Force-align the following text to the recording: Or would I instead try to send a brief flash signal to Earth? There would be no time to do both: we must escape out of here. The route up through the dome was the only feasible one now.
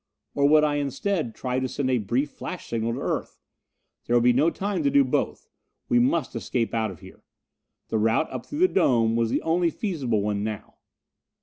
Or 0.33 0.47
would 0.49 0.63
I 0.63 0.77
instead 0.77 1.35
try 1.35 1.59
to 1.59 1.67
send 1.69 1.91
a 1.91 1.99
brief 1.99 2.31
flash 2.31 2.65
signal 2.65 2.93
to 2.93 3.01
Earth? 3.01 3.39
There 4.07 4.15
would 4.15 4.23
be 4.23 4.33
no 4.33 4.49
time 4.49 4.81
to 4.81 4.89
do 4.89 5.03
both: 5.03 5.47
we 5.89 5.99
must 5.99 6.35
escape 6.35 6.73
out 6.73 6.89
of 6.89 7.01
here. 7.01 7.23
The 7.89 7.99
route 7.99 8.31
up 8.31 8.47
through 8.47 8.61
the 8.65 8.67
dome 8.67 9.15
was 9.15 9.29
the 9.29 9.43
only 9.43 9.69
feasible 9.69 10.23
one 10.23 10.43
now. 10.43 10.77